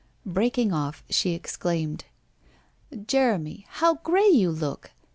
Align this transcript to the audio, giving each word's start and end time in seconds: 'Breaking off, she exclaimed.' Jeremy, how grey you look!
'Breaking 0.25 0.73
off, 0.73 1.03
she 1.11 1.35
exclaimed.' 1.35 2.05
Jeremy, 3.05 3.67
how 3.69 3.97
grey 4.01 4.29
you 4.29 4.49
look! 4.49 4.89